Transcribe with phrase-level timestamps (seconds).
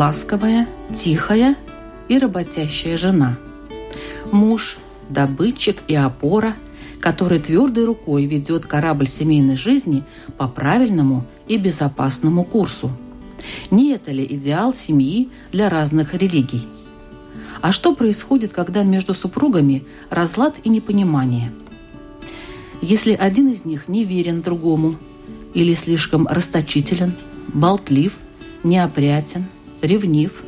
[0.00, 1.56] Ласковая, тихая
[2.08, 3.36] и работящая жена.
[4.32, 4.78] Муж,
[5.10, 6.56] добытчик и опора,
[7.00, 10.04] который твердой рукой ведет корабль семейной жизни
[10.38, 12.90] по правильному и безопасному курсу.
[13.70, 16.66] Не это ли идеал семьи для разных религий?
[17.60, 21.52] А что происходит, когда между супругами разлад и непонимание?
[22.80, 24.96] Если один из них не верен другому
[25.52, 27.12] или слишком расточителен,
[27.52, 28.14] болтлив,
[28.64, 29.44] неопрятен–
[29.82, 30.42] ревнив.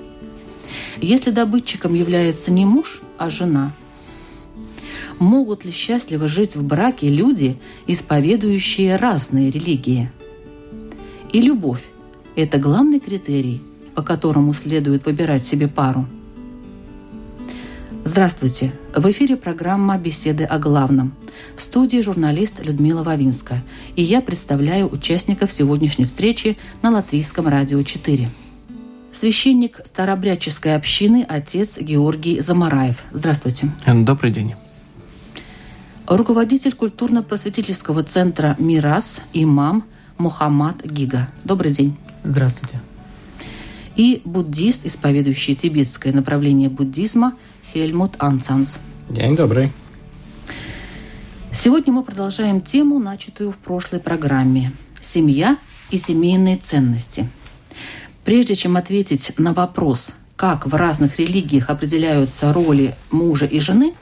[1.01, 3.73] Если добытчиком является не муж, а жена,
[5.19, 10.11] могут ли счастливо жить в браке люди, исповедующие разные религии?
[11.33, 11.83] И любовь–
[12.37, 13.63] это главный критерий,
[13.95, 16.07] по которому следует выбирать себе пару.
[18.05, 18.73] Здравствуйте!
[18.95, 21.15] В эфире программа «Беседы о главном».
[21.57, 23.63] В студии журналист Людмила Вавинска.
[23.97, 28.29] И я представляю участников сегодняшней встречи на Латвийском радио 4
[29.13, 33.05] священник старобрядческой общины отец Георгий Замараев.
[33.13, 33.69] Здравствуйте.
[33.87, 34.55] Добрый день.
[36.07, 39.85] Руководитель культурно-просветительского центра «Мирас» имам
[40.19, 41.29] Мухаммад Гига.
[41.45, 41.97] Добрый день.
[42.25, 42.81] Здравствуйте.
[43.95, 47.37] И буддист, исповедующий тибетское направление буддизма
[47.73, 48.79] Хельмут Ансанс.
[49.09, 49.71] День добрый.
[51.53, 55.59] Сегодня мы продолжаем тему, начатую в прошлой программе «Семья
[55.91, 57.29] и семейные ценности».
[58.25, 63.95] Прежде чем ответить на вопрос, как в разных религиях определяются роли мужа и жены,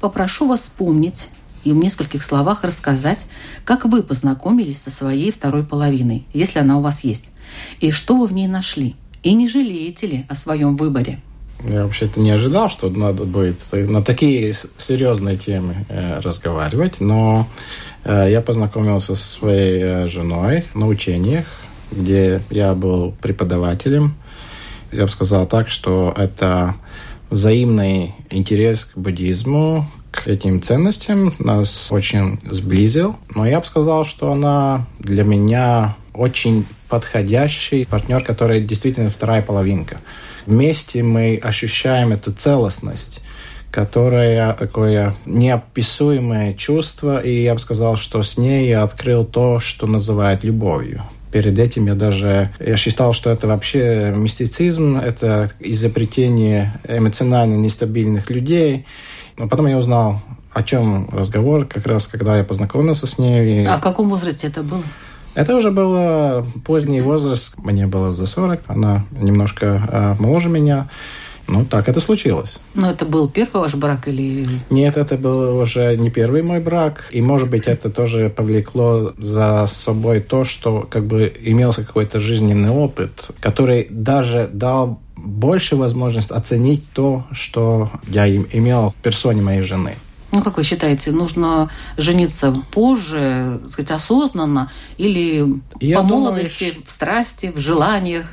[0.00, 1.28] попрошу вас вспомнить
[1.64, 3.26] и в нескольких словах рассказать,
[3.64, 7.26] как вы познакомились со своей второй половиной, если она у вас есть,
[7.80, 11.20] и что вы в ней нашли, и не жалеете ли о своем выборе.
[11.64, 17.48] Я вообще-то не ожидал, что надо будет на такие серьезные темы э, разговаривать, но
[18.04, 21.46] э, я познакомился со своей э, женой на учениях
[21.90, 24.14] где я был преподавателем.
[24.92, 26.74] Я бы сказал так, что это
[27.30, 33.16] взаимный интерес к буддизму, к этим ценностям нас очень сблизил.
[33.34, 39.98] Но я бы сказал, что она для меня очень подходящий партнер, который действительно вторая половинка.
[40.46, 43.22] Вместе мы ощущаем эту целостность
[43.76, 49.86] которая такое неописуемое чувство, и я бы сказал, что с ней я открыл то, что
[49.86, 51.02] называют любовью.
[51.32, 58.86] Перед этим я даже я считал, что это вообще мистицизм, это изобретение эмоционально нестабильных людей.
[59.38, 60.22] Но потом я узнал,
[60.52, 63.66] о чем разговор, как раз когда я познакомился с ней.
[63.66, 64.82] А в каком возрасте это было?
[65.34, 70.88] Это уже был поздний возраст, мне было за 40, она немножко а, моложе меня.
[71.48, 72.58] Ну, так это случилось.
[72.74, 74.46] Но это был первый ваш брак или...
[74.70, 77.08] Нет, это был уже не первый мой брак.
[77.12, 82.70] И, может быть, это тоже повлекло за собой то, что как бы имелся какой-то жизненный
[82.70, 89.94] опыт, который даже дал больше возможность оценить то, что я имел в персоне моей жены.
[90.32, 96.72] Ну, как вы считаете, нужно жениться позже, так сказать, осознанно или я по думаю, молодости,
[96.84, 98.26] в страсти, в желаниях?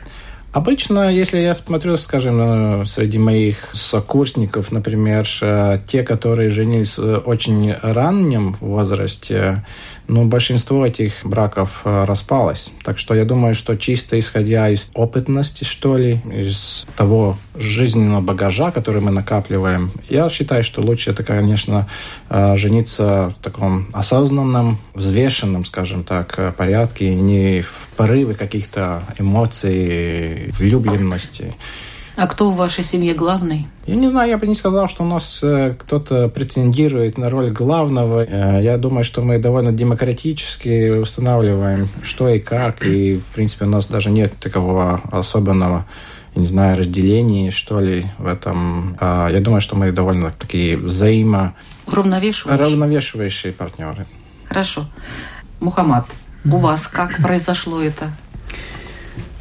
[0.53, 7.73] Обычно, если я смотрю, скажем, среди моих сокурсников, например, э, те, которые женились в очень
[7.81, 9.65] раннем возрасте,
[10.07, 12.71] ну, большинство этих браков э, распалось.
[12.83, 18.71] Так что я думаю, что чисто исходя из опытности, что ли, из того жизненного багажа,
[18.71, 21.87] который мы накапливаем, я считаю, что лучше это, конечно,
[22.29, 31.53] э, жениться в таком осознанном, взвешенном, скажем так, порядке, не в порывы каких-то эмоций, влюбленности.
[32.15, 33.67] А кто в вашей семье главный?
[33.87, 37.49] Я не знаю, я бы не сказал, что у нас э, кто-то претендирует на роль
[37.49, 38.23] главного.
[38.23, 43.69] Э, я думаю, что мы довольно демократически устанавливаем, что и как, и, в принципе, у
[43.69, 45.85] нас даже нет такого особенного
[46.35, 48.97] не знаю, разделения, что ли, в этом.
[48.99, 51.55] А, я думаю, что мы довольно такие взаимо...
[51.85, 52.65] Уравновешивающие?
[52.65, 54.07] Равновешивающие партнеры.
[54.45, 54.87] Хорошо.
[55.59, 56.07] Мухаммад,
[56.45, 58.11] у вас как произошло это?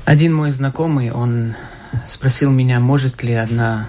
[0.04, 1.54] Один мой знакомый, он
[2.06, 3.88] спросил меня, может ли одна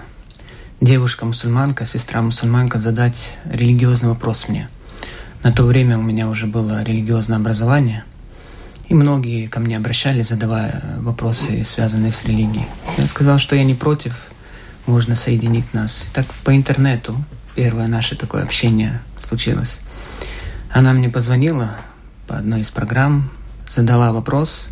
[0.80, 4.68] девушка-мусульманка, сестра-мусульманка задать религиозный вопрос мне.
[5.42, 8.04] На то время у меня уже было религиозное образование,
[8.88, 12.66] и многие ко мне обращались, задавая вопросы, связанные с религией.
[12.98, 14.14] Я сказал, что я не против,
[14.86, 16.04] можно соединить нас.
[16.12, 17.16] Так по интернету
[17.54, 19.80] первое наше такое общение случилось.
[20.70, 21.76] Она мне позвонила
[22.26, 23.30] по одной из программ,
[23.68, 24.68] задала вопрос.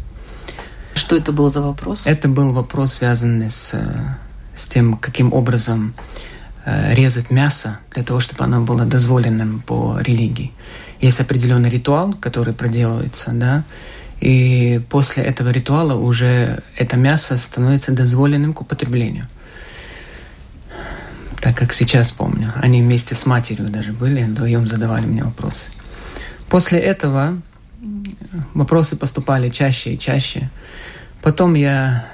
[1.02, 2.06] Что это был за вопрос?
[2.06, 3.74] Это был вопрос, связанный с,
[4.54, 5.94] с тем, каким образом
[6.64, 10.52] э, резать мясо для того, чтобы оно было дозволенным по религии.
[11.00, 13.64] Есть определенный ритуал, который проделывается, да,
[14.20, 19.26] и после этого ритуала уже это мясо становится дозволенным к употреблению.
[21.40, 25.72] Так как сейчас помню, они вместе с матерью даже были, вдвоем задавали мне вопросы.
[26.48, 27.42] После этого
[28.54, 30.50] вопросы поступали чаще и чаще.
[31.22, 32.06] Потом я...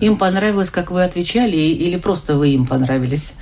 [0.00, 3.36] Им понравилось, как вы отвечали, или просто вы им понравились?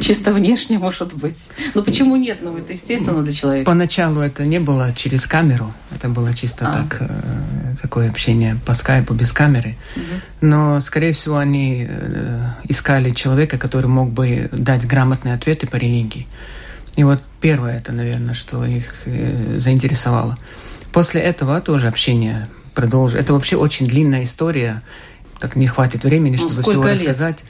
[0.00, 1.50] Чисто внешне, может быть.
[1.74, 2.38] Ну почему нет?
[2.40, 3.66] Ну это естественно для человека.
[3.66, 5.72] Поначалу это не было через камеру.
[5.92, 6.72] Это было чисто а.
[6.72, 9.76] так, э, такое общение по скайпу без камеры.
[9.96, 10.48] Угу.
[10.48, 16.28] Но, скорее всего, они э, искали человека, который мог бы дать грамотные ответы по религии.
[16.94, 20.38] И вот первое это, наверное, что их э, заинтересовало.
[20.92, 23.24] После этого тоже общение продолжилось.
[23.24, 24.82] Это вообще очень длинная история.
[25.40, 26.92] Так не хватит времени, ну, чтобы всего лет?
[26.92, 27.40] рассказать.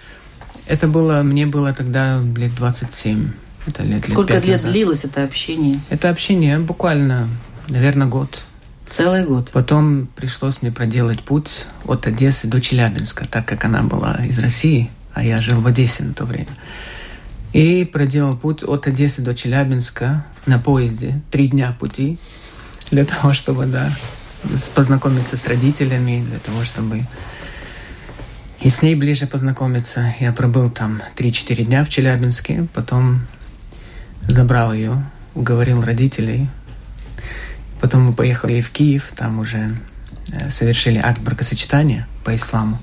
[0.67, 3.31] Это было, мне было тогда лет 27.
[3.67, 4.73] Это лет, Сколько лет, лет назад.
[4.73, 5.81] длилось это общение?
[5.91, 7.29] Это общение буквально,
[7.69, 8.43] наверное, год.
[8.89, 9.50] Целый год.
[9.53, 14.91] Потом пришлось мне проделать путь от Одессы до Челябинска, так как она была из России,
[15.15, 16.49] а я жил в Одессе на то время.
[17.53, 21.21] И проделал путь от Одессы до Челябинска на поезде.
[21.31, 22.19] Три дня пути
[22.93, 23.91] для того, чтобы, да,
[24.77, 27.05] познакомиться с родителями, для того, чтобы
[28.61, 30.15] и с ней ближе познакомиться.
[30.21, 33.27] Я пробыл там 3-4 дня в Челябинске, потом
[34.29, 35.05] забрал ее,
[35.35, 36.49] уговорил родителей.
[37.81, 39.77] Потом мы поехали в Киев, там уже
[40.33, 42.79] э, совершили акт бракосочетания по исламу.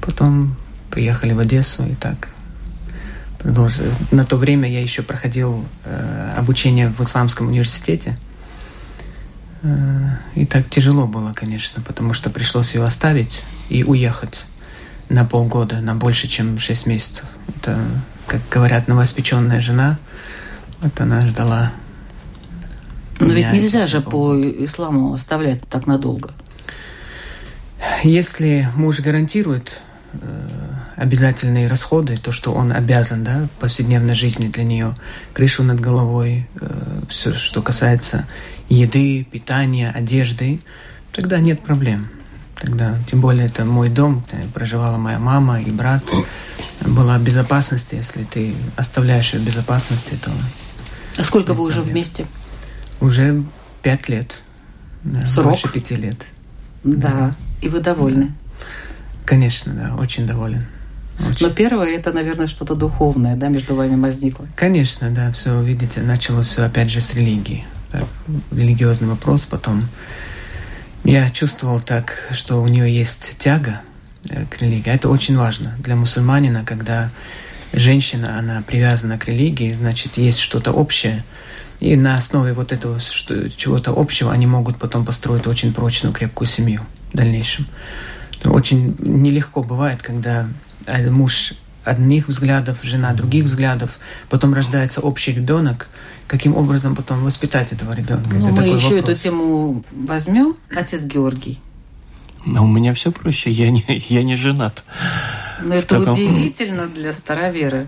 [0.00, 0.56] Потом
[0.90, 2.28] приехали в Одессу и так
[3.44, 8.16] на то время я еще проходил э, обучение в исламском университете.
[9.62, 14.44] Э, и так тяжело было, конечно, потому что пришлось ее оставить и уехать
[15.08, 17.24] на полгода, на больше, чем шесть месяцев.
[17.56, 17.78] Это,
[18.26, 19.98] как говорят, новоспеченная жена.
[20.80, 21.72] Вот она ждала.
[23.20, 26.32] Но ведь нельзя же по исламу оставлять так надолго.
[28.02, 29.80] Если муж гарантирует
[30.14, 30.48] э,
[30.96, 34.96] обязательные расходы, то, что он обязан, да, в повседневной жизни для нее,
[35.32, 38.26] крышу над головой, э, все, что касается
[38.68, 40.60] еды, питания, одежды,
[41.12, 42.08] тогда нет проблем.
[42.60, 46.04] Тогда, тем более, это мой дом, где проживала моя мама и брат.
[46.80, 50.30] Была безопасность, если ты оставляешь ее в безопасности, то...
[51.16, 52.26] А сколько вы уже вместе?
[53.00, 53.42] Уже
[53.82, 54.32] пять лет.
[55.02, 55.48] Да, Срок?
[55.48, 56.24] Больше пяти лет.
[56.84, 57.10] Да.
[57.10, 57.34] да.
[57.60, 58.26] И вы довольны?
[58.26, 58.32] Да.
[59.24, 60.66] Конечно, да, очень доволен.
[61.18, 61.46] Очень.
[61.46, 64.46] Но первое это, наверное, что-то духовное, да, между вами возникло.
[64.56, 67.64] Конечно, да, все, видите, началось все опять же с религии.
[67.90, 68.04] Так,
[68.50, 69.86] религиозный вопрос, потом
[71.04, 73.82] я чувствовал так, что у нее есть тяга
[74.28, 74.90] э, к религии.
[74.90, 77.10] Это очень важно для мусульманина, когда
[77.72, 81.24] женщина, она привязана к религии, значит, есть что-то общее.
[81.80, 83.00] И на основе вот этого
[83.56, 86.82] чего-то общего они могут потом построить очень прочную, крепкую семью
[87.12, 87.66] в дальнейшем.
[88.44, 90.48] Очень нелегко бывает, когда
[91.10, 93.98] муж одних взглядов, жена других взглядов,
[94.28, 95.88] потом рождается общий ребенок,
[96.26, 98.36] каким образом потом воспитать этого ребенка?
[98.36, 99.10] Ну, Это мы еще вопрос.
[99.10, 101.60] эту тему возьмем, отец Георгий.
[102.44, 104.84] Но у меня все проще, я не, я не женат.
[105.60, 106.14] Но это таком...
[106.14, 107.86] удивительно для староверы.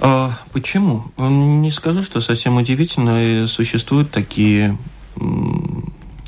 [0.00, 1.04] А, почему?
[1.16, 3.46] Не скажу, что совсем удивительно.
[3.46, 4.76] Существуют такие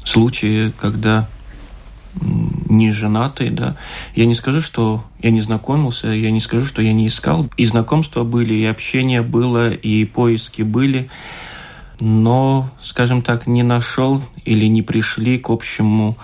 [0.05, 1.29] случаи, когда
[2.75, 3.77] не женатый, да.
[4.15, 7.49] Я не скажу, что я не знакомился, я не скажу, что я не искал.
[7.57, 11.09] И знакомства были, и общение было, и поиски были.
[12.01, 16.19] Но, скажем так, не нашел или не пришли к общему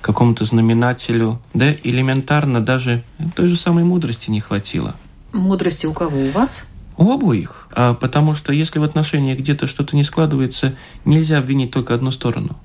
[0.00, 1.40] какому-то знаменателю.
[1.52, 3.02] Да, элементарно даже
[3.34, 4.94] той же самой мудрости не хватило.
[5.32, 6.18] Мудрости у кого?
[6.18, 6.64] У вас?
[6.96, 7.68] У обоих.
[7.72, 12.56] А потому что если в отношениях где-то что-то не складывается, нельзя обвинить только одну сторону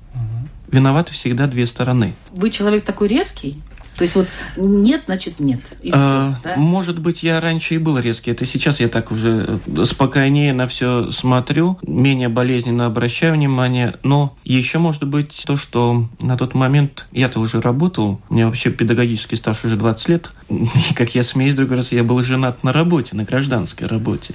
[0.72, 2.14] виноваты всегда две стороны.
[2.32, 3.62] Вы человек такой резкий?
[3.96, 4.26] То есть вот
[4.56, 5.60] нет, значит нет.
[5.82, 6.56] И А, все, да?
[6.56, 8.30] Может быть, я раньше и был резкий.
[8.30, 13.98] Это сейчас я так уже спокойнее на все смотрю, менее болезненно обращаю внимание.
[14.02, 18.70] Но еще может быть то, что на тот момент я-то уже работал, у меня вообще
[18.70, 20.30] педагогический стаж уже 20 лет.
[20.48, 24.34] И, как я смеюсь, другой раз, я был женат на работе, на гражданской работе.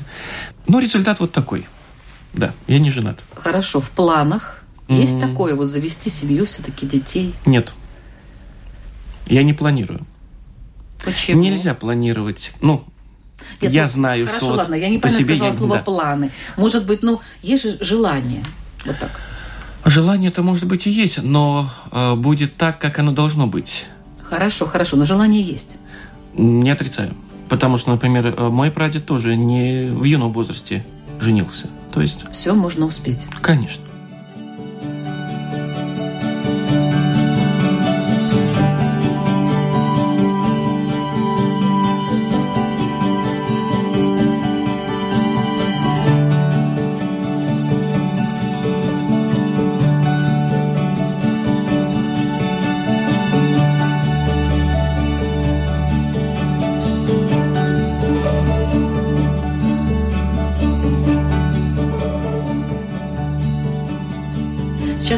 [0.67, 1.65] Но результат вот такой.
[2.33, 3.23] Да, я не женат.
[3.33, 4.56] Хорошо, в планах
[4.87, 5.21] есть М.
[5.21, 7.33] такое вот завести семью, все-таки детей.
[7.45, 7.73] Нет.
[9.27, 10.01] Я не планирую.
[11.03, 11.41] Почему?
[11.41, 12.51] Нельзя планировать.
[12.61, 12.83] Ну,
[13.61, 15.57] Нет, я ну, знаю, Хорошо, что вот ладно, я не по правильно себе сказала я-
[15.57, 15.81] слово да.
[15.83, 16.31] планы.
[16.55, 18.43] Может быть, ну, есть же желание.
[18.85, 19.11] Вот так.
[19.85, 23.85] Желание-то, может быть, и есть, но э, будет так, как оно должно быть.
[24.23, 25.77] Хорошо, хорошо, но желание есть.
[26.33, 27.15] Не отрицаю.
[27.47, 30.85] Потому что, например, э, мой прадед тоже не в юном возрасте
[31.21, 31.67] женился.
[31.93, 33.25] То есть, Все можно успеть.
[33.41, 33.83] конечно.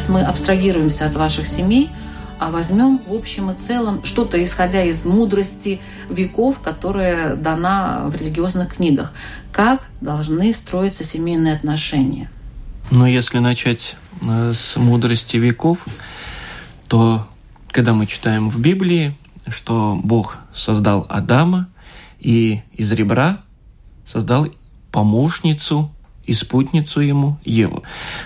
[0.09, 1.89] Мы абстрагируемся от ваших семей,
[2.39, 8.75] а возьмем в общем и целом что-то, исходя из мудрости веков, которая дана в религиозных
[8.75, 9.13] книгах.
[9.51, 12.29] Как должны строиться семейные отношения?
[12.91, 15.85] Но если начать э, с мудрости веков,
[16.87, 17.27] то
[17.67, 19.15] когда мы читаем в Библии,
[19.47, 21.67] что Бог создал Адама
[22.19, 23.41] и из ребра
[24.05, 24.47] создал
[24.91, 25.91] помощницу
[26.29, 27.81] и спутницу ему Еву.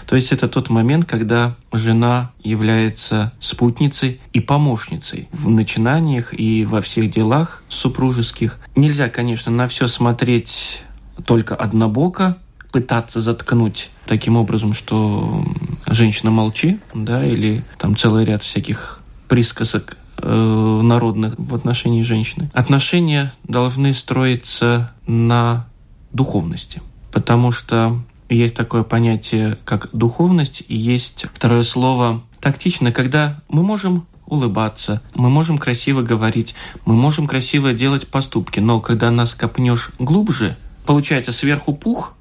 [0.08, 6.82] То есть это тот момент, когда жена является спутницей и помощницей в начинаниях и во
[6.82, 8.60] всех делах супружеских.
[8.76, 10.82] Нельзя, конечно, на все смотреть
[11.26, 12.38] только однобоко,
[12.74, 15.46] пытаться заткнуть таким образом, что
[15.86, 22.52] женщина молчи, да, или там целый ряд всяких присказок э, народных в отношении женщины.
[22.54, 25.68] Отношения должны строиться на
[26.12, 26.82] духовности,
[27.14, 34.06] потому что есть такое понятие, как духовность, и есть второе слово тактично, когда мы можем
[34.26, 36.56] улыбаться, мы можем красиво говорить,
[36.86, 42.16] мы можем красиво делать поступки, но когда нас копнешь глубже, получается сверху пух,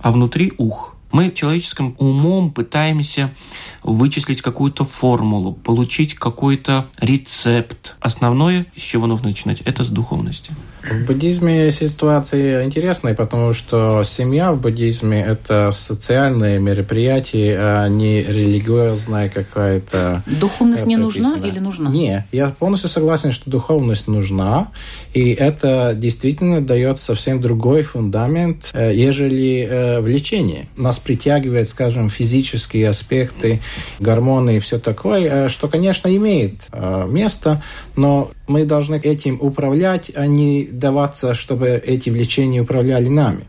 [0.00, 0.94] а внутри ух.
[1.10, 3.32] Мы человеческим умом пытаемся
[3.84, 7.96] вычислить какую-то формулу, получить какой-то рецепт.
[8.00, 10.50] Основное, с чего нужно начинать, это с духовности.
[10.90, 19.30] В буддизме ситуация интересная, потому что семья в буддизме– это социальное мероприятие, а не религиозная
[19.30, 21.90] какая-то Духовность не э, нужна или нужна?
[21.90, 24.72] Не, я полностью согласен, что духовность нужна,
[25.14, 30.68] и это действительно дает совсем другой фундамент, э, ежели э, влечение.
[30.76, 33.60] Нас притягивает, скажем, физические аспекты,
[34.00, 37.62] гормоны и все такое, э, что, конечно, имеет э, место,
[37.96, 43.44] но мы должны этим управлять, а не даваться, чтобы эти влечения управляли нами.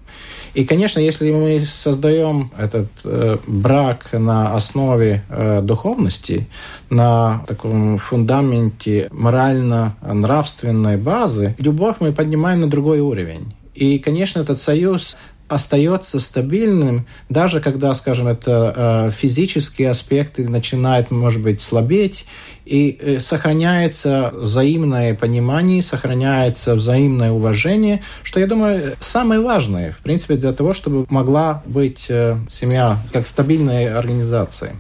[0.56, 6.48] И, конечно, если мы создаем этот э, брак на основе э, духовности,
[6.90, 13.54] на таком фундаменте морально-нравственной базы, любовь мы поднимаем на другой уровень.
[13.74, 15.18] И, конечно, этот союз
[15.50, 22.26] остается стабильным, даже когда, скажем, это э, физические аспекты начинают, может быть, слабеть,
[22.66, 30.36] и э, сохраняется взаимное понимание, сохраняется взаимное уважение, что, я думаю, самое важное, в принципе,
[30.36, 34.74] для того, чтобы могла быть э, семья как стабильная организация.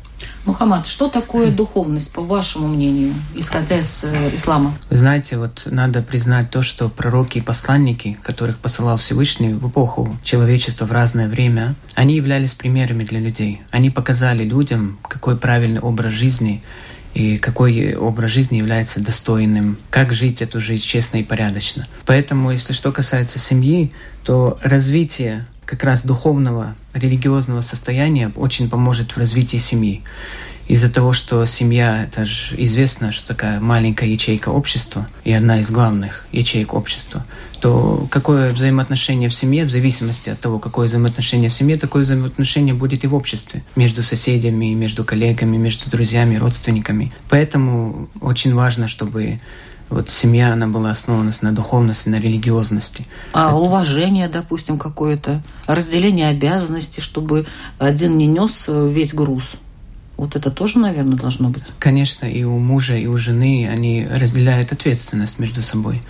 [0.45, 4.73] Мухаммад, что такое духовность, по вашему мнению, исходя из э, ислама?
[4.89, 10.15] Вы знаете, вот надо признать то, что пророки и посланники, которых посылал Всевышний в эпоху
[10.23, 13.61] человечества в разное время, они являлись примерами для людей.
[13.71, 16.63] Они показали людям, какой правильный образ жизни
[17.15, 21.87] и какой образ жизни является достойным, как жить эту жизнь честно и порядочно.
[22.05, 23.91] Поэтому, если что касается семьи,
[24.23, 30.03] то развитие как раз духовного, религиозного состояния очень поможет в развитии семьи.
[30.67, 35.69] Из-за того, что семья, это же известно, что такая маленькая ячейка общества и одна из
[35.69, 37.23] главных ячеек общества,
[37.61, 42.73] то какое взаимоотношение в семье, в зависимости от того, какое взаимоотношение в семье, такое взаимоотношение
[42.73, 47.13] будет и в обществе, между соседями, между коллегами, между друзьями, родственниками.
[47.29, 49.39] Поэтому очень важно, чтобы
[49.89, 53.05] вот семья, она была основана на духовности, на религиозности.
[53.33, 57.45] А уважение, допустим, какое-то, разделение обязанностей, чтобы
[57.77, 59.57] один не нес весь груз.
[60.17, 61.63] Вот это тоже, наверное, должно быть.
[61.79, 66.01] Конечно, и у мужа, и у жены они разделяют ответственность между собой.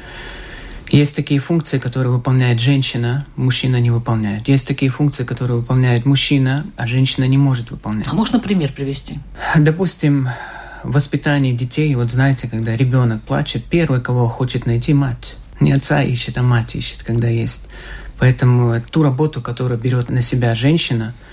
[0.90, 4.48] Есть такие функции, которые выполняет женщина, мужчина не выполняет.
[4.48, 8.08] Есть такие функции, которые выполняет мужчина, а женщина не может выполнять.
[8.08, 9.20] А можно пример привести?
[9.58, 10.30] Допустим,
[10.84, 15.36] воспитание детей, вот знаете, когда ребенок плачет, первый, кого хочет найти, мать.
[15.60, 17.64] Не отца ищет, а мать ищет, когда есть.
[18.20, 21.16] Поэтому ту работу, которую берет на себя женщина–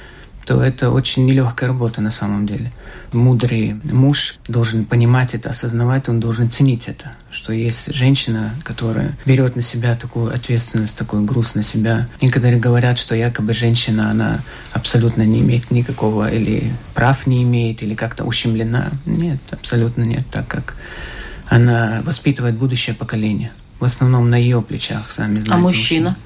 [0.45, 2.73] то это очень нелегкая работа на самом деле.
[3.13, 9.55] Мудрый муж должен понимать это, осознавать, он должен ценить это, что есть женщина, которая берет
[9.55, 12.09] на себя такую ответственность, такой груз на себя.
[12.21, 14.41] Некоторые говорят, что якобы женщина, она
[14.73, 18.91] абсолютно не имеет никакого или прав не имеет, или как-то ущемлена.
[19.07, 20.75] Нет, абсолютно нет, так как
[21.49, 23.53] она воспитывает будущее поколение.
[23.79, 25.53] В основном на ее плечах, сами знаете.
[25.53, 26.09] А мужчина?
[26.11, 26.17] мужчина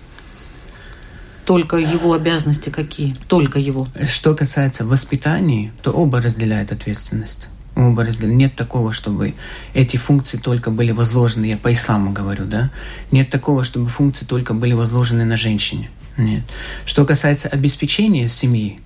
[1.46, 3.16] только его обязанности какие?
[3.28, 3.86] Только его.
[4.02, 7.48] Что касается воспитания, то оба разделяют ответственность.
[7.76, 8.36] Оба разделяют.
[8.36, 9.34] Нет такого, чтобы
[9.72, 12.70] эти функции только были возложены, я по исламу говорю, да?
[13.12, 15.88] Нет такого, чтобы функции только были возложены на женщине.
[16.16, 16.42] Нет.
[16.84, 18.80] Что касается обеспечения семьи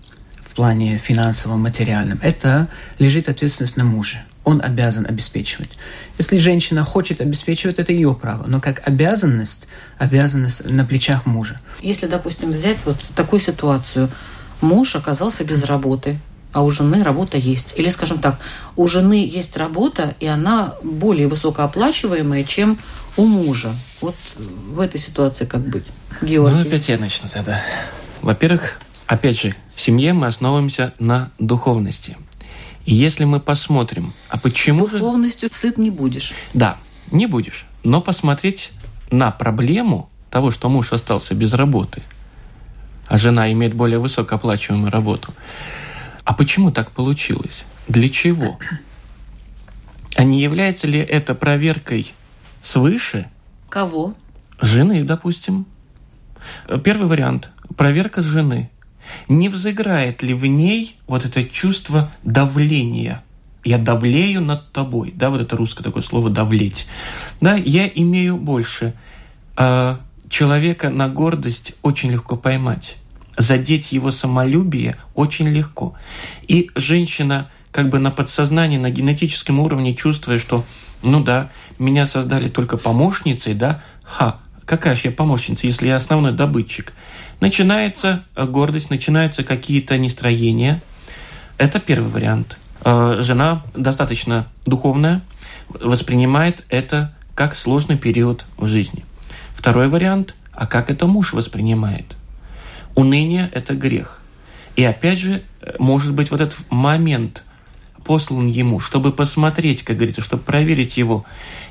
[0.45, 5.71] в плане финансовом, материальном, это лежит ответственность на муже он обязан обеспечивать.
[6.19, 9.67] Если женщина хочет обеспечивать, это ее право, но как обязанность,
[9.99, 11.61] обязанность на плечах мужа.
[11.81, 14.09] Если, допустим, взять вот такую ситуацию,
[14.61, 16.19] муж оказался без работы,
[16.53, 17.75] а у жены работа есть.
[17.77, 18.41] Или, скажем так,
[18.77, 22.79] у жены есть работа, и она более высокооплачиваемая, чем
[23.17, 23.73] у мужа.
[24.01, 25.87] Вот в этой ситуации как быть?
[26.23, 26.57] Георгий.
[26.57, 27.63] Ну, опять я начну тогда.
[28.21, 32.17] Во-первых, опять же, в семье мы основываемся на духовности–
[32.85, 34.99] и если мы посмотрим, а почему же...
[34.99, 36.33] Духовностью сыт не будешь.
[36.55, 36.79] Да,
[37.11, 37.67] не будешь.
[37.83, 38.73] Но посмотреть
[39.11, 42.03] на проблему того, что муж остался без работы,
[43.07, 45.33] а жена имеет более высокооплачиваемую работу.
[46.25, 47.65] А почему так получилось?
[47.89, 48.59] Для чего?
[50.17, 52.13] А не является ли это проверкой
[52.63, 53.29] свыше?
[53.69, 54.15] Кого?
[54.61, 55.67] Жены, допустим.
[56.85, 58.71] Первый вариант– проверка с жены–
[59.29, 63.23] не взыграет ли в ней вот это чувство давления?
[63.65, 66.87] Я давлею над тобой, да, вот это русское такое слово «давлеть».
[67.43, 68.95] Да, я имею больше.
[69.55, 72.97] А человека на гордость очень легко поймать.
[73.37, 75.95] Задеть его самолюбие очень легко.
[76.49, 80.65] И женщина как бы на подсознании, на генетическом уровне чувствуя, что
[81.03, 86.33] ну да, меня создали только помощницей, да, ха, какая же я помощница, если я основной
[86.33, 86.93] добытчик?
[87.41, 90.83] Начинается э, гордость, начинаются какие-то нестроения.
[91.59, 92.59] Это первый вариант.
[92.85, 95.23] Э, жена достаточно духовная,
[95.69, 99.05] воспринимает это как сложный период в жизни.
[99.55, 102.17] Второй вариант, а как это муж воспринимает?
[102.95, 104.23] Уныние– это грех.
[104.77, 107.45] И опять же, э, может быть, вот этот момент
[108.05, 111.25] послан ему, чтобы посмотреть, как говорится, чтобы проверить его,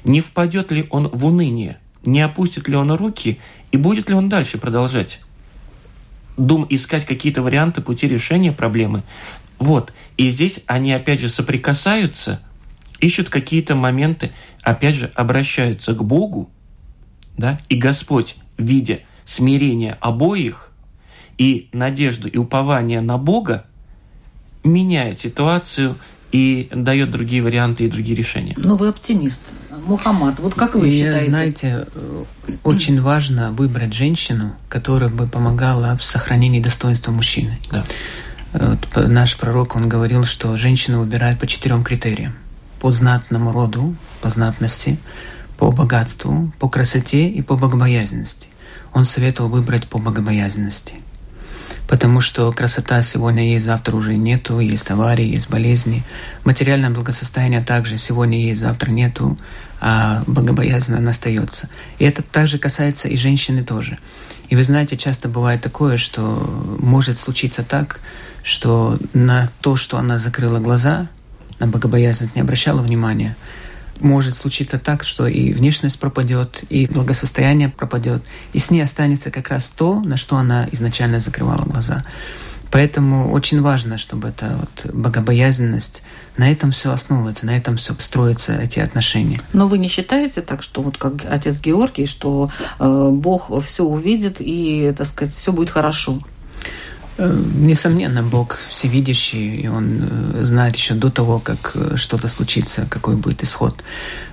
[0.04, 3.40] не впадет ли он в уныние– не опустит ли он руки
[3.72, 5.20] и будет ли он дальше продолжать
[6.40, 9.04] дум искать какие-то варианты пути решения проблемы.
[9.58, 9.94] Вот.
[10.18, 12.42] И здесь они опять же соприкасаются,
[13.00, 16.50] ищут какие-то моменты, опять же обращаются к Богу,
[17.38, 20.72] да, и Господь, видя смирение обоих
[21.38, 23.66] и надежду и упование на Бога,
[24.64, 25.98] меняет ситуацию
[26.32, 28.56] и дает другие варианты и другие решения.
[28.58, 29.40] Ну, вы оптимист.
[29.90, 31.30] Мухаммад, вот как вы и, считаете?
[31.30, 31.86] Знаете,
[32.64, 37.58] очень важно выбрать женщину, которая бы помогала в сохранении достоинства мужчины.
[37.72, 37.84] Да.
[38.54, 42.34] Вот, наш пророк, он говорил, что женщину выбирают по четырем критериям.
[42.80, 45.00] По знатному роду, по знатности,
[45.58, 48.48] по богатству, по красоте и по богобоязненности.
[48.94, 50.94] Он советовал выбрать по богобоязненности–
[51.90, 56.04] потому что красота сегодня есть, завтра уже нету, есть аварии, есть болезни.
[56.44, 59.38] Материальное благосостояние также сегодня есть, завтра нету,
[59.80, 61.70] а богобоязнь она остается.
[61.98, 63.98] И это также касается и женщины тоже.
[64.50, 68.00] И вы знаете, часто бывает такое, что может случиться так,
[68.44, 71.08] что на то, что она закрыла глаза,
[71.60, 73.36] на богобоязнь не обращала внимания,
[74.00, 79.50] может случиться так, что и внешность пропадет, и благосостояние пропадет, и с ней останется как
[79.50, 82.06] раз то, на что она изначально закрывала глаза.
[82.72, 86.04] Поэтому очень важно, чтобы эта вот богобоязненность,
[86.38, 89.40] на этом все основывается, на этом все строятся эти отношения.
[89.54, 94.38] Но вы не считаете так, что вот как отец Георгий, что э, Бог все увидит
[94.40, 96.20] и, так сказать, все будет хорошо?
[97.22, 102.88] Э, несомненно, Бог всевидящий, и Он э, знает еще до того, как э, что-то случится,
[102.90, 103.84] какой будет исход.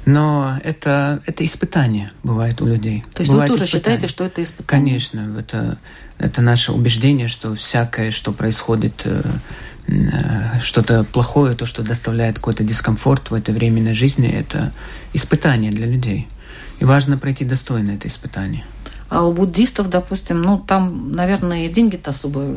[0.05, 3.05] Но это, это испытание бывает у людей.
[3.13, 3.99] То есть бывает вы тоже испытание.
[3.99, 4.87] считаете, что это испытание?
[4.87, 5.79] Конечно, это,
[6.19, 9.05] это наше убеждение, что всякое, что происходит
[10.63, 14.73] что-то плохое, то, что доставляет какой-то дискомфорт в этой временной жизни, это
[15.13, 16.29] испытание для людей.
[16.79, 18.65] И важно пройти достойно это испытание.
[19.09, 22.57] А у буддистов, допустим, ну там, наверное, деньги-то особо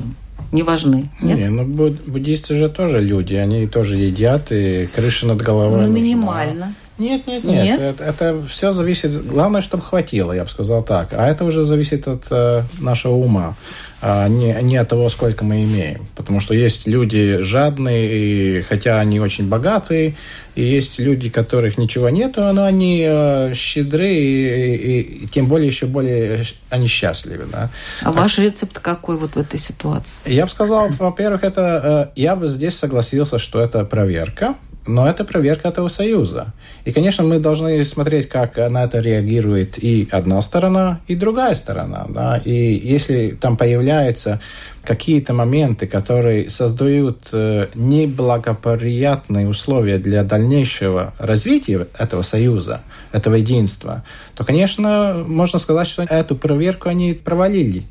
[0.51, 1.09] не важны.
[1.21, 1.37] Нет?
[1.37, 5.85] Не, ну буддисты же тоже люди, они тоже едят, и крыша над головой.
[5.85, 6.73] Ну, минимально.
[6.97, 7.63] Нет, нет, нет.
[7.63, 7.79] нет?
[7.79, 9.25] Это, это все зависит.
[9.25, 11.13] Главное, чтобы хватило, я бы сказал так.
[11.13, 13.55] А это уже зависит от э, нашего ума,
[14.01, 16.07] не, не от того, сколько мы имеем.
[16.15, 20.15] Потому что есть люди жадные, и, хотя они очень богатые,
[20.55, 25.67] и есть люди, которых ничего нету, но они э, щедры, и, и, и тем более
[25.67, 27.45] еще более они счастливы.
[27.51, 27.69] Да?
[28.01, 30.09] А, а ваш рецепт какой вот в этой ситуации?
[30.25, 34.55] Я бы сказал, во-первых, это э, я бы здесь согласился, что это проверка
[34.89, 36.53] но это проверка этого союза.
[36.83, 42.07] И, конечно, мы должны смотреть, как на это реагирует и одна сторона, и другая сторона.
[42.09, 42.37] Да?
[42.43, 44.41] И если там появляются
[44.83, 54.03] какие-то моменты, которые создают э, неблагоприятные условия для дальнейшего развития этого союза, этого единства,
[54.35, 57.83] то, конечно, можно сказать, что эту проверку они провалили.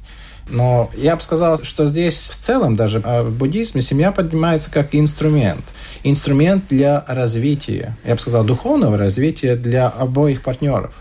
[0.51, 4.95] Но я бы сказал, что здесь в целом даже а, в буддизме семья поднимается как
[4.95, 5.65] инструмент.
[6.05, 10.95] Инструмент для развития, я бы сказал, духовного развития для обоих партнеров.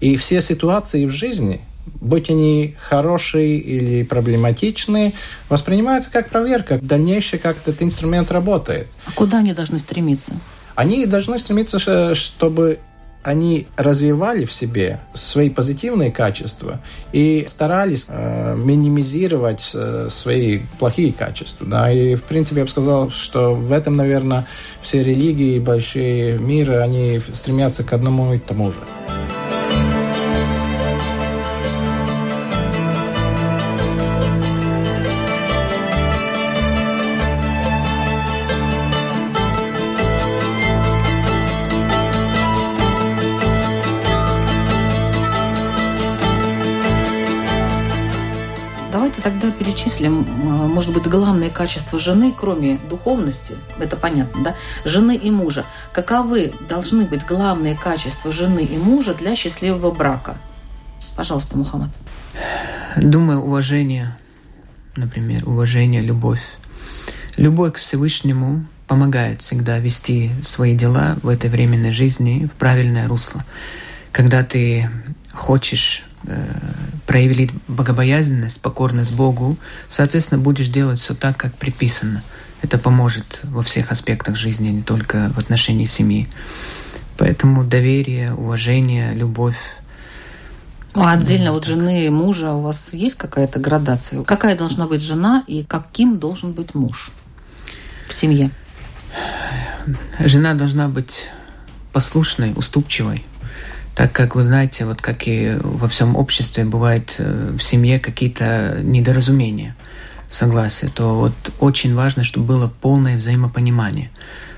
[0.00, 1.60] И все ситуации в жизни,
[2.00, 5.12] будь они хорошие или проблематичные,
[5.48, 8.86] воспринимаются как проверка, дальнейшее, как этот инструмент работает.
[9.06, 10.34] А куда они должны стремиться?
[10.74, 12.78] Они должны стремиться, чтобы
[13.24, 21.66] они развивали в себе свои позитивные качества и старались э, минимизировать э, свои плохие качества.
[21.66, 21.90] Да?
[21.90, 24.46] И, в принципе, я бы сказал, что в этом, наверное,
[24.82, 28.78] все религии, большие миры, они стремятся к одному и тому же.
[49.74, 55.64] Перечислим, э, может быть, главные качества жены, кроме духовности, это понятно, да, жены и мужа.
[55.92, 60.36] Каковы должны быть главные качества жены и мужа для счастливого брака?
[61.16, 61.90] Пожалуйста, Мухаммад.
[62.96, 64.16] Думаю, уважение,
[64.96, 66.42] например, уважение, любовь.
[67.36, 73.44] Любовь к Всевышнему помогает всегда вести свои дела в этой временной жизни в правильное русло.
[74.12, 74.88] Когда ты
[75.32, 76.46] хочешь э,
[77.06, 79.58] проявить богобоязненность, покорность Богу,
[79.88, 82.22] соответственно, будешь делать все так, как предписано.
[82.62, 86.28] Это поможет во всех аспектах жизни, не только в отношении семьи.
[87.16, 89.58] Поэтому доверие, уважение, любовь.
[90.94, 94.22] Ну, а отдельно вот жены и мужа у вас есть какая-то градация?
[94.22, 97.10] Какая должна быть жена и каким должен быть муж
[98.08, 98.50] в семье?
[100.18, 101.28] Жена должна быть
[101.92, 103.24] послушной, уступчивой,
[103.94, 108.80] так как вы знаете, вот как и во всем обществе бывает э, в семье какие-то
[108.82, 109.76] недоразумения,
[110.28, 114.10] согласия, то вот очень важно, чтобы было полное взаимопонимание.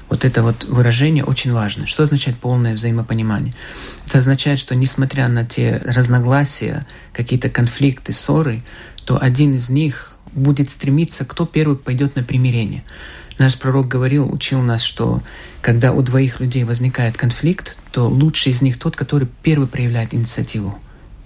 [0.08, 1.86] Вот это вот выражение очень важно.
[1.86, 3.54] Что означает полное взаимопонимание?
[4.06, 8.62] Это означает, что несмотря на те разногласия, какие-то конфликты, ссоры,
[9.04, 12.84] то один из них будет стремиться, кто первый пойдет на примирение.
[13.38, 15.22] Наш пророк говорил, учил нас, что
[15.60, 20.78] когда у двоих людей возникает конфликт, то лучший из них тот, который первый проявляет инициативу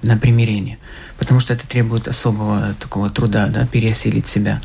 [0.03, 0.79] на примирение,
[1.19, 4.63] потому что это требует особого такого труда, да, переосилить себя.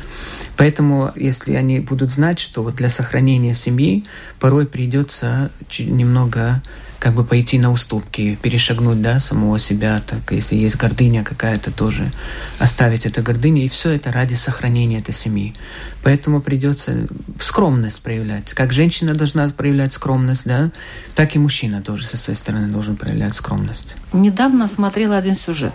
[0.56, 4.04] Поэтому, если они будут знать, что вот для сохранения семьи
[4.38, 6.62] порой придется немного
[6.98, 12.12] как бы пойти на уступки, перешагнуть, да, самого себя, так, если есть гордыня какая-то тоже,
[12.58, 15.54] оставить эту гордыню, и все это ради сохранения этой семьи.
[16.02, 17.06] Поэтому придется
[17.40, 18.52] скромность проявлять.
[18.54, 20.70] Как женщина должна проявлять скромность, да,
[21.14, 23.96] так и мужчина тоже со своей стороны должен проявлять скромность.
[24.12, 25.74] Недавно смотрела один сюжет.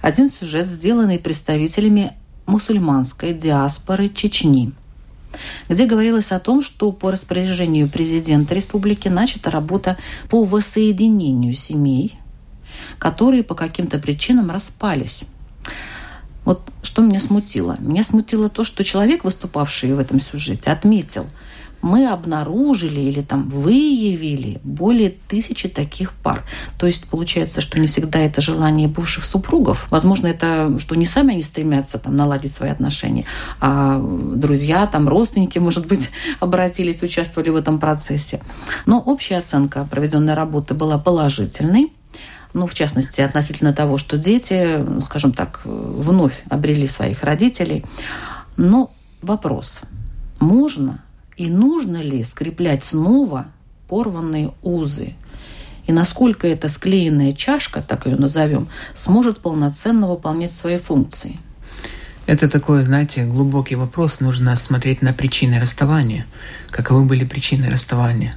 [0.00, 2.12] Один сюжет, сделанный представителями
[2.46, 4.72] мусульманской диаспоры Чечни–
[5.68, 9.96] где говорилось о том, что по распоряжению президента республики начата работа
[10.28, 12.18] по воссоединению семей,
[12.98, 15.26] которые по каким-то причинам распались.
[16.44, 17.76] Вот что меня смутило?
[17.80, 21.26] Меня смутило то, что человек, выступавший в этом сюжете, отметил–
[21.82, 26.44] мы обнаружили или там выявили более тысячи таких пар.
[26.78, 29.86] То есть получается, что не всегда это желание бывших супругов.
[29.90, 33.24] Возможно, это что не сами они стремятся там наладить свои отношения,
[33.60, 36.10] а друзья, там родственники, может быть,
[36.40, 38.40] обратились, участвовали в этом процессе.
[38.86, 41.92] Но общая оценка проведенной работы была положительной
[42.54, 47.84] ну, в частности, относительно того, что дети, скажем так, вновь обрели своих родителей.
[48.56, 49.82] Но вопрос,
[50.40, 51.02] можно
[51.38, 53.46] И нужно ли скреплять снова
[53.88, 55.14] порванные узы?
[55.86, 61.38] И насколько эта склеенная чашка, так ее назовем, сможет полноценно выполнять свои функции?
[62.26, 64.18] Это такой, знаете, глубокий вопрос.
[64.18, 66.26] Нужно смотреть на причины расставания.
[66.70, 68.34] Каковы были причины расставания?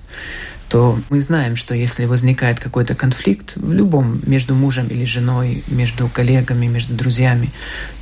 [0.70, 6.08] то мы знаем, что если возникает какой-то конфликт в любом между мужем или женой, между
[6.08, 7.50] коллегами, между друзьями,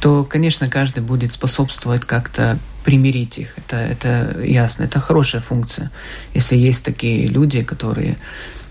[0.01, 3.57] то, конечно, каждый будет способствовать как-то примирить их.
[3.57, 5.91] Это, это ясно, это хорошая функция.
[6.33, 8.17] Если есть такие люди, которые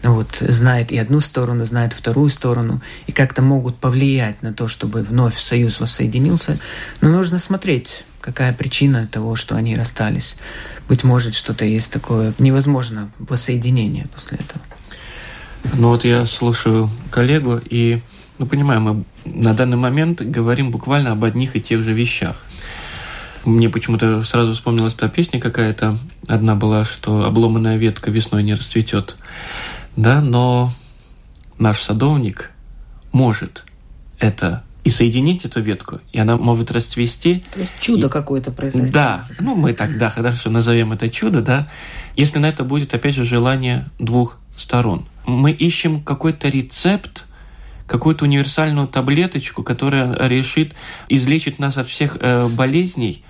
[0.02, 5.02] вот, знают и одну сторону, знают вторую сторону, и как-то могут повлиять на то, чтобы
[5.02, 6.58] вновь союз воссоединился,
[7.00, 10.36] но нужно смотреть, какая причина того, что они расстались
[10.88, 14.60] быть может, что-то есть такое невозможно воссоединение после этого.
[15.74, 18.00] Ну вот я слушаю коллегу и,
[18.38, 22.36] ну понимаю, мы на данный момент говорим буквально об одних и тех же вещах.
[23.44, 25.98] Мне почему-то сразу вспомнилась та песня какая-то.
[26.26, 29.16] Одна была, что обломанная ветка весной не расцветет.
[29.96, 30.72] Да, но
[31.58, 32.52] наш садовник
[33.12, 33.64] может
[34.18, 37.44] это и соединить эту ветку, и она может расцвести.
[37.52, 38.10] То есть чудо и...
[38.10, 38.92] какое-то произойдет.
[38.92, 41.68] Да, ну мы тогда хорошо назовем это чудо, да,
[42.16, 45.06] если на это будет, опять же, желание двух сторон.
[45.26, 47.26] Мы ищем какой-то рецепт,
[47.86, 50.74] какую-то универсальную таблеточку, которая решит,
[51.08, 53.24] излечит нас от всех э, болезней,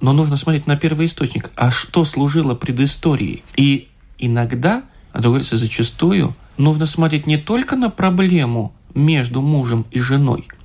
[0.00, 1.50] но нужно смотреть на первый источник.
[1.56, 3.44] А что служило предысторией?
[3.56, 4.82] И иногда,
[5.12, 10.48] а говорится, зачастую, нужно смотреть не только на проблему между мужем и женой–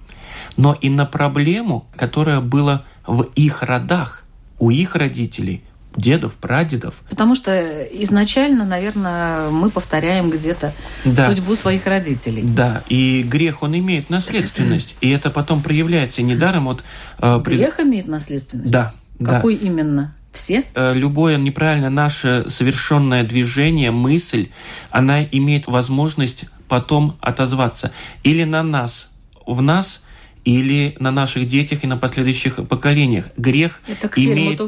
[0.58, 4.24] но и на проблему, которая была в их родах,
[4.58, 5.62] у их родителей,
[5.95, 6.95] дедов, прадедов.
[7.10, 11.30] Потому что изначально, наверное, мы повторяем где-то да.
[11.30, 12.43] судьбу своих родителей.
[12.43, 16.65] Да, и грех, он имеет наследственность, и это потом проявляется недаром.
[16.65, 16.84] Вот,
[17.19, 18.71] э, грех имеет наследственность?
[18.71, 18.93] Да.
[19.23, 19.65] Какой да.
[19.65, 20.15] именно?
[20.32, 20.65] Все?
[20.73, 24.49] Э, любое неправильно наше совершенное движение, мысль,
[24.89, 27.91] она имеет возможность потом отозваться
[28.23, 29.10] или на нас,
[29.45, 30.01] в нас–
[30.45, 33.25] или на наших детях и на последующих поколениях.
[33.36, 33.82] Грех
[34.15, 34.62] имеет,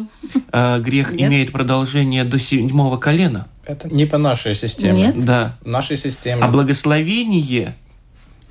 [0.51, 3.47] э, грех имеет продолжение до седьмого колена.
[3.63, 5.13] Это не по нашей системе.
[5.13, 5.25] Нет?
[5.25, 5.57] Да.
[5.63, 6.41] Нашей системе.
[6.41, 7.75] А благословение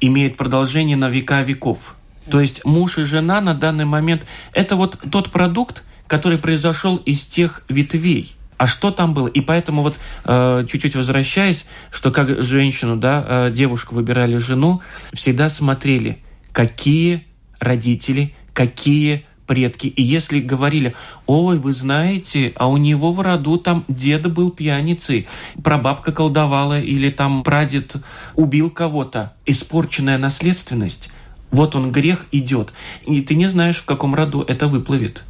[0.00, 1.95] имеет продолжение на века веков.
[2.30, 7.24] То есть муж и жена на данный момент– это вот тот продукт, который произошел из
[7.24, 8.34] тех ветвей.
[8.58, 9.28] А что там было?
[9.28, 14.80] И поэтому вот э, чуть-чуть возвращаясь, что как женщину, да, э, девушку выбирали жену,
[15.12, 16.22] всегда смотрели–
[16.56, 17.26] какие
[17.60, 19.88] родители, какие предки.
[19.88, 20.94] И если говорили,
[21.26, 25.28] ой, вы знаете, а у него в роду там дед был пьяницей,
[25.62, 27.96] прабабка колдовала или там прадед
[28.36, 31.10] убил кого-то, испорченная наследственность,
[31.50, 32.72] вот он грех идет.
[33.06, 35.24] И ты не знаешь, в каком роду это выплывет.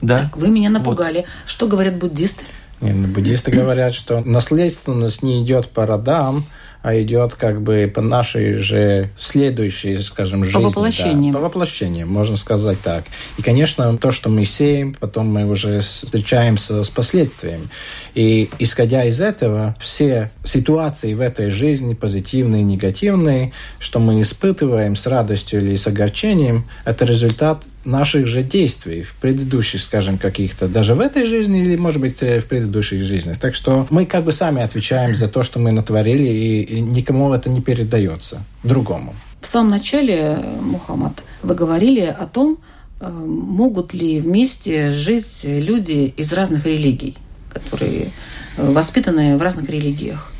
[0.00, 0.22] Да?
[0.22, 1.18] Так, вы меня напугали.
[1.18, 1.26] Вот.
[1.46, 2.44] Что говорят буддисты?
[2.80, 6.44] Нет, ну, буддисты говорят, что наследственность не идет по родам,
[6.84, 10.52] а идет как бы по нашей же следующей, скажем, жизни.
[10.52, 11.32] По воплощениям.
[11.32, 13.04] Да, по воплощениям, можно сказать так.
[13.38, 17.68] И, конечно, то, что мы сеем, потом мы уже встречаемся с последствиями.
[18.14, 25.06] И исходя из этого, все ситуации в этой жизни, позитивные, негативные, что мы испытываем с
[25.06, 31.00] радостью или с огорчением, это результат наших же действий в предыдущих, скажем, каких-то, даже в
[31.00, 33.38] этой жизни или, может быть, э, в предыдущих жизнях.
[33.38, 37.50] Так что мы как бы сами отвечаем за то, что мы натворили, и никому это
[37.50, 39.14] не передается, другому.
[39.40, 42.58] В самом начале, Мухаммад, вы говорили о том,
[43.00, 47.16] э, могут ли вместе жить люди из разных религий,
[47.52, 48.12] которые
[48.56, 50.30] э, воспитаны в разных религиях.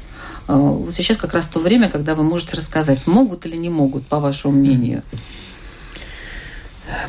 [0.46, 4.20] Вот сейчас как раз то время, когда вы можете рассказать, могут или не могут, по
[4.20, 5.02] вашему мнению.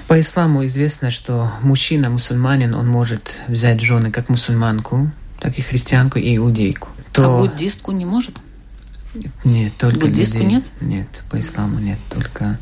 [0.08, 6.20] По исламу известно, что мужчина, мусульманин, он может взять жены как мусульманку, так и христианку
[6.20, 6.90] и иудейку.
[7.12, 7.38] То...
[7.38, 8.38] А буддистку не может?
[9.44, 10.50] Нет, только Буддистку людей.
[10.50, 10.66] нет?
[10.82, 12.58] Нет, по исламу нет, только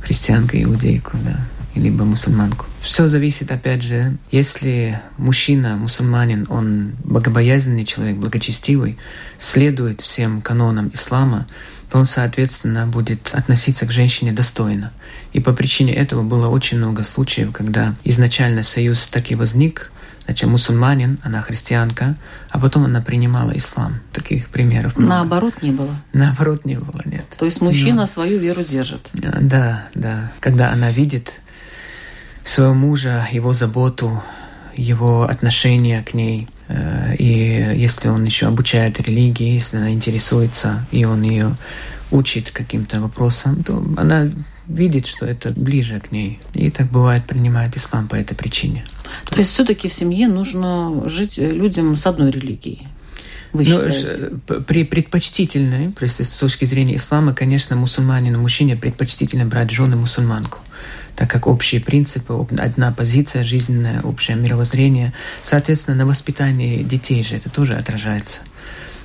[0.00, 1.40] христианка и иудейку, да,
[1.74, 2.66] либо мусульманку.
[2.80, 8.98] Все зависит, опять же, если мужчина, мусульманин, он богобоязненный человек, благочестивый,
[9.38, 11.46] следует всем канонам ислама,
[11.90, 14.92] то он, соответственно, будет относиться к женщине достойно.
[15.32, 19.92] И по причине этого было очень много случаев, когда изначально союз так и возник,
[20.24, 22.16] значит, мусульманин, она христианка,
[22.50, 24.00] а потом она принимала ислам.
[24.12, 25.14] Таких примеров много.
[25.14, 25.94] Наоборот не было?
[26.12, 27.24] Наоборот не было, нет.
[27.38, 28.06] То есть мужчина Но...
[28.06, 29.08] свою веру держит?
[29.12, 30.32] Да, да.
[30.40, 31.40] Когда она видит
[32.44, 34.22] своего мужа, его заботу,
[34.74, 41.22] его отношение к ней, и если он еще обучает религии, если она интересуется, и он
[41.22, 41.56] ее
[42.10, 44.30] учит каким-то вопросам, то она
[44.68, 46.40] видит, что это ближе к ней.
[46.54, 48.84] И так бывает, принимает ислам по этой причине.
[49.30, 52.88] То есть все-таки в семье нужно жить людям с одной религией.
[53.52, 54.30] Вы ну, считаете?
[54.66, 60.60] При предпочтительной, с точки зрения ислама, конечно, мусульманину, мужчине предпочтительно брать жены мусульманку
[61.14, 65.14] так как общие принципы, одна позиция жизненная, общее мировоззрение.
[65.40, 68.42] Соответственно, на воспитании детей же это тоже отражается.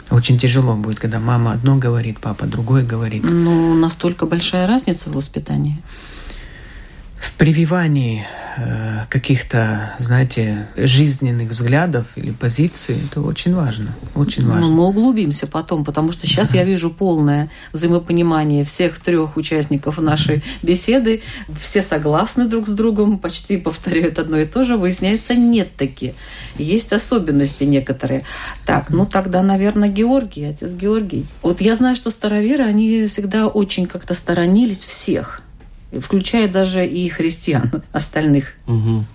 [0.10, 3.24] Очень тяжело будет, когда мама одно говорит, папа другое говорит.
[3.24, 5.82] Ну, настолько большая разница в воспитании
[7.22, 8.26] в прививании
[8.58, 14.68] э, каких-то, знаете, жизненных взглядов или позиций, это очень важно, очень важно.
[14.68, 20.44] Ну, мы углубимся потом, потому что сейчас я вижу полное взаимопонимание всех трех участников нашей
[20.62, 21.22] беседы.
[21.60, 24.78] Все согласны друг с другом, почти повторяют одно и то же.
[24.78, 26.14] Выясняется, нет таки.
[26.58, 28.24] Есть особенности некоторые.
[28.66, 31.26] Так, ну тогда, наверное, Георгий, отец Георгий.
[31.42, 35.42] Вот я знаю, что староверы, они всегда очень как-то сторонились всех
[36.00, 38.54] включая даже и христиан остальных.
[38.68, 39.06] Угу.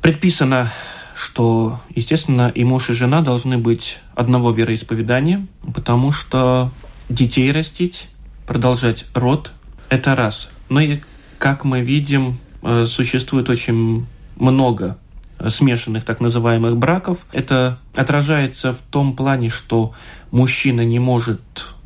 [0.00, 0.72] Предписано,
[1.14, 6.70] что, естественно, и муж, и жена должны быть одного вероисповедания, потому что
[7.08, 8.08] детей растить,
[8.46, 9.52] продолжать род–
[9.88, 10.48] это раз.
[10.68, 11.00] Но и,
[11.38, 14.98] как мы видим, э, существует очень много
[15.48, 17.18] смешанных так называемых браков.
[17.32, 19.92] Это отражается в том плане, что
[20.30, 21.40] мужчина не может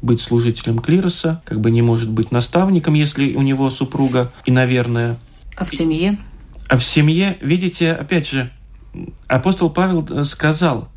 [0.06, 5.18] быть служителем клироса, как бы не может быть наставником, если у него супруга, и, наверное...
[5.56, 6.16] А в семье?
[6.68, 8.50] А в семье, видите, опять же,
[9.28, 10.88] апостол Павел э, сказал,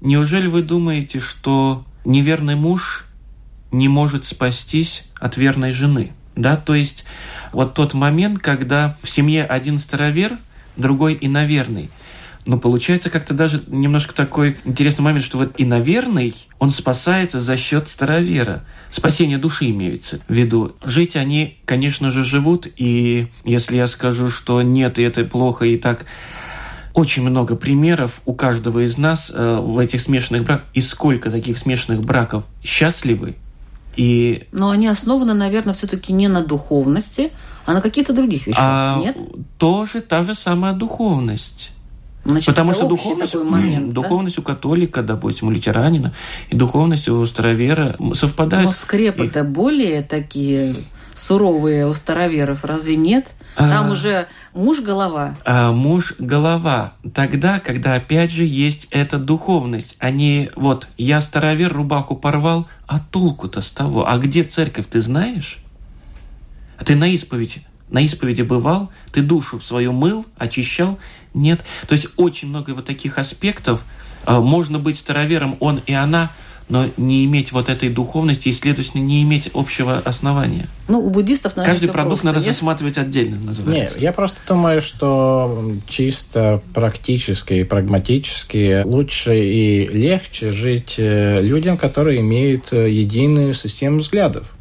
[0.00, 3.06] неужели вы думаете, что неверный муж
[3.72, 6.12] не может спастись от верной жены?
[6.36, 7.04] Да, то есть
[7.52, 10.38] вот тот момент, когда в семье один старовер,
[10.76, 11.90] другой иноверный.
[12.48, 17.90] Но получается как-то даже немножко такой интересный момент, что вот иноверный, он спасается за счет
[17.90, 18.64] старовера.
[18.90, 20.74] Спасение души имеется в виду.
[20.82, 25.76] Жить они, конечно же, живут, и если я скажу, что нет, и это плохо, и
[25.76, 26.06] так
[26.94, 30.64] очень много примеров у каждого из нас э, в этих смешанных браках.
[30.72, 33.36] И сколько таких смешанных браков счастливы.
[33.94, 34.46] И...
[34.52, 37.30] Но они основаны, наверное, все-таки не на духовности,
[37.66, 39.18] а на каких-то других вещах, а нет?
[39.58, 41.72] Тоже та же самая духовность.
[42.28, 44.42] Значит, Потому что духовность, момент, духовность да?
[44.42, 46.12] у католика, допустим, у лютеранина,
[46.50, 48.66] и духовность у старовера совпадает.
[48.66, 50.74] Но скрепы-то более такие
[51.14, 53.28] суровые у староверов, разве нет?
[53.56, 55.36] Там а, уже муж голова.
[55.46, 56.92] А, муж голова.
[57.14, 63.00] Тогда, когда опять же есть эта духовность, а не вот я старовер рубаху порвал, а
[63.00, 64.06] толку-то с того?
[64.06, 65.60] А где церковь, ты знаешь?
[66.76, 70.98] А ты на исповедь на исповеди бывал, ты душу свою мыл, очищал,
[71.34, 71.62] нет.
[71.86, 73.82] То есть очень много вот таких аспектов.
[74.24, 76.30] А, можно быть старовером, он и она,
[76.68, 80.68] но не иметь вот этой духовности и, следовательно, не иметь общего основания.
[80.86, 82.48] Ну, у буддистов, наверное, Каждый продукт надо нет?
[82.48, 83.94] рассматривать отдельно, называется.
[83.94, 91.78] Нет, я просто думаю, что чисто практически и прагматически лучше и легче жить э, людям,
[91.78, 94.54] которые имеют э, единую систему взглядов.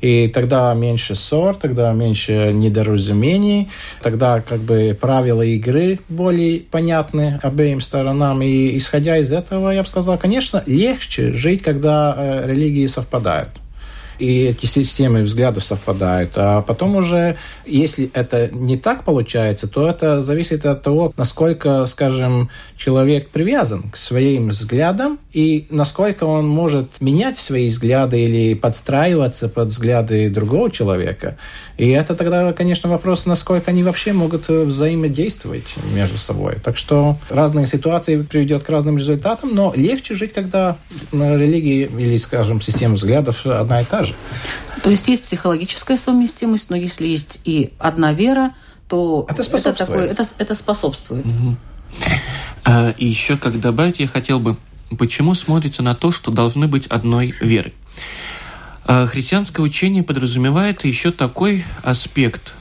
[0.00, 3.68] И тогда меньше ссор, тогда меньше недоразумений,
[4.02, 8.42] тогда как бы правила игры более понятны обеим сторонам.
[8.42, 13.50] И исходя из этого, я бы сказал, конечно, легче жить, когда э, религии совпадают
[14.18, 16.32] и эти системы взглядов совпадают.
[16.36, 22.50] А потом уже, если это не так получается, то это зависит от того, насколько, скажем,
[22.76, 29.68] человек привязан к своим взглядам и насколько он может менять свои взгляды или подстраиваться под
[29.68, 31.36] взгляды другого человека.
[31.76, 36.56] И это тогда, конечно, вопрос, насколько они вообще могут взаимодействовать между собой.
[36.62, 40.76] Так что разные ситуации приведет к разным результатам, но легче жить, когда
[41.12, 44.07] религии или, скажем, система взглядов одна и та же.
[44.82, 48.54] То есть есть психологическая совместимость, но если есть и одна вера,
[48.88, 51.26] то это, это, такое, это, это способствует.
[51.26, 51.56] Угу.
[52.64, 54.56] А, и еще как добавить, я хотел бы,
[54.98, 57.72] почему смотрится на то, что должны быть одной веры.
[58.84, 62.54] А, христианское учение подразумевает еще такой аспект,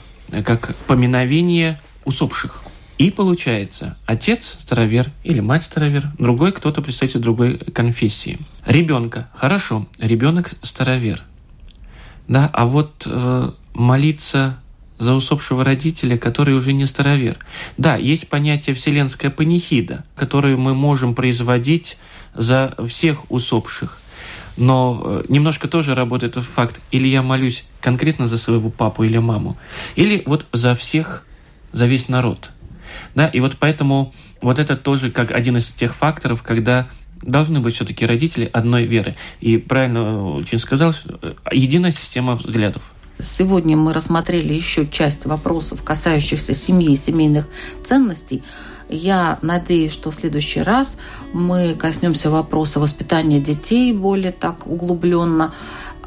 [0.44, 2.64] как поминовение усопших.
[2.98, 8.40] И получается, отец старовер или мать старовер, другой кто-то представитель другой конфессии.
[8.66, 11.24] Ребенка, хорошо, ребенок старовер.
[12.28, 14.60] Да, а вот э, молиться
[15.00, 17.38] за усопшего родителя, который уже не старовер.
[17.78, 21.97] Да, есть понятие вселенская панихида, которую мы можем производить
[22.34, 23.99] за всех усопших.
[24.58, 26.80] Но э, немножко тоже работает этот факт.
[26.91, 29.56] Или я молюсь конкретно за своего папу или маму,
[29.95, 31.26] или вот за всех,
[31.72, 32.49] за весь народ.
[33.14, 36.88] Да, и вот поэтому вот это тоже как один из тех факторов, когда
[37.22, 39.15] должны быть все-таки родители одной веры.
[39.39, 42.82] И правильно очень сказал, э, единая система взглядов.
[43.20, 47.47] Сегодня мы рассмотрели еще часть вопросов, касающихся семьи и семейных
[47.84, 48.43] ценностей.
[48.89, 50.97] Я надеюсь, что в следующий раз
[51.34, 55.53] мы коснемся вопроса воспитания детей более так углубленно.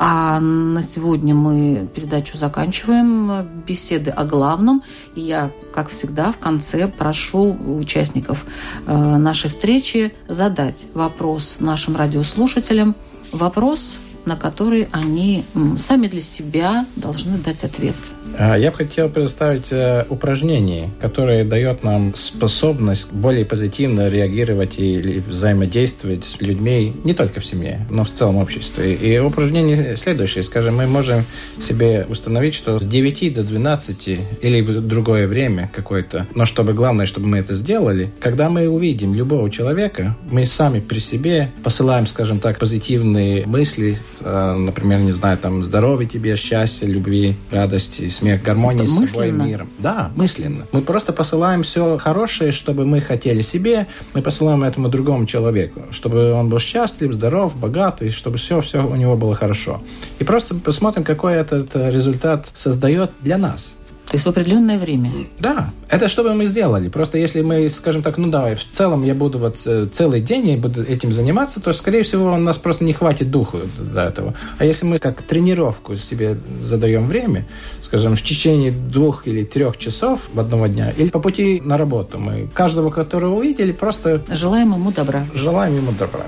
[0.02, 3.46] А на сегодня мы передачу заканчиваем.
[3.66, 4.82] Беседы о главном.
[5.14, 8.46] И я, как всегда, в конце прошу участников
[8.86, 12.94] э, нашей встречи задать вопрос нашим радиослушателям.
[13.30, 15.44] Вопрос, на который они
[15.76, 17.94] сами для себя должны дать ответ.
[18.38, 25.22] А, я бы хотел предоставить э, упражнение, которое дает нам способность более позитивно реагировать и
[25.26, 28.94] взаимодействовать с людьми не только в семье, но в целом обществе.
[28.94, 30.42] И упражнение следующее.
[30.42, 31.24] Скажем, мы можем
[31.60, 34.08] себе установить, что с 9 до 12
[34.42, 39.14] или в другое время какое-то, но чтобы главное, чтобы мы это сделали, когда мы увидим
[39.14, 45.64] любого человека, мы сами при себе посылаем, скажем так, позитивные мысли, например, не знаю, там,
[45.64, 49.68] здоровья тебе, счастья, любви, радости, смех, гармонии Это с собой, миром.
[49.78, 50.66] Да, мысленно.
[50.72, 56.32] Мы просто посылаем все хорошее, чтобы мы хотели себе, мы посылаем этому другому человеку, чтобы
[56.32, 59.82] он был счастлив, здоров, богат, и чтобы все, все у него было хорошо.
[60.18, 63.74] И просто посмотрим, какой этот результат создает для нас.
[64.10, 65.12] То есть в определенное время?
[65.38, 66.88] Да, это что бы мы сделали.
[66.88, 70.48] Просто если мы, скажем так, ну давай, в целом я буду вот э, целый день
[70.48, 74.34] я буду этим заниматься, то, скорее всего, у нас просто не хватит духу до этого.
[74.58, 77.46] А если мы как тренировку себе задаем время,
[77.78, 82.18] скажем, в течение двух или трех часов в одного дня, или по пути на работу,
[82.18, 84.24] мы каждого, которого увидели, просто...
[84.28, 85.24] Желаем ему добра.
[85.34, 86.26] Желаем ему добра.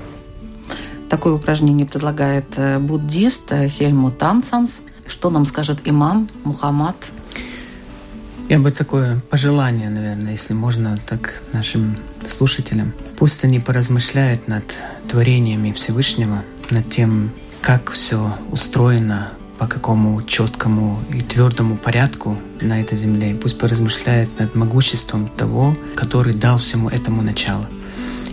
[1.09, 4.79] Такое упражнение предлагает э, буддист э, Хельмут Тансанс.
[5.05, 6.95] Что нам скажет имам Мухаммад
[8.53, 11.97] я бы такое пожелание, наверное, если можно, так нашим
[12.27, 12.93] слушателям.
[13.17, 14.63] Пусть они поразмышляют над
[15.09, 17.31] творениями Всевышнего, над тем,
[17.61, 23.33] как все устроено, по какому четкому и твердому порядку на этой земле.
[23.33, 27.67] Пусть поразмышляют над могуществом того, который дал всему этому начало.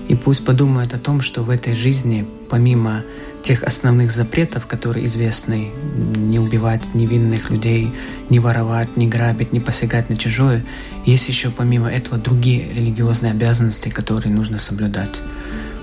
[0.09, 3.05] И пусть подумают о том, что в этой жизни, помимо
[3.43, 5.71] тех основных запретов, которые известны,
[6.17, 7.93] не убивать невинных людей,
[8.29, 10.65] не воровать, не грабить, не посягать на чужое,
[11.07, 15.21] есть еще помимо этого другие религиозные обязанности, которые нужно соблюдать.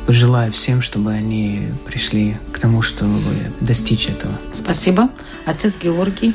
[0.07, 3.19] Желаю всем, чтобы они пришли к тому, чтобы
[3.59, 4.33] достичь этого.
[4.53, 5.09] Спасибо.
[5.45, 6.33] Отец Георгий.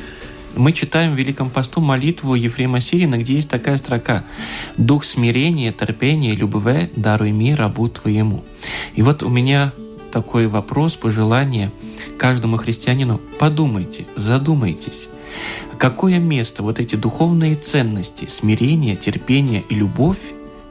[0.55, 4.25] Мы читаем в Великом посту молитву Ефрема Сирина, где есть такая строка
[4.77, 8.45] «Дух смирения, терпения, любви даруй мне, рабу твоему».
[8.95, 9.73] И вот у меня
[10.13, 11.73] такой вопрос, пожелание
[12.19, 13.21] каждому христианину.
[13.41, 15.09] Подумайте, задумайтесь,
[15.79, 20.21] какое место вот эти духовные ценности, смирение, терпение и любовь,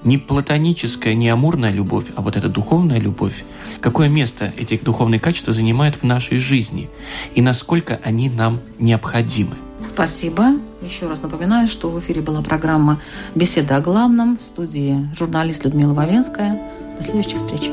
[0.04, 3.44] не платоническая, не амурная любовь, а вот эта духовная любовь,
[3.82, 6.90] какое место эти духовные качества занимают в нашей жизни
[7.36, 9.56] и насколько они нам необходимы.
[9.88, 10.54] Спасибо.
[10.82, 13.00] Еще раз напоминаю, что в эфире была программа
[13.36, 16.60] «Беседа о главном» в студии журналист Людмила Вавенская.
[16.98, 17.70] До следующих встреч.